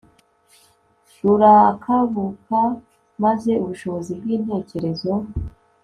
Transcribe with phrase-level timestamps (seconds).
[1.23, 2.59] rurakabuka
[3.23, 5.11] maze ubushobozi bwintekerezo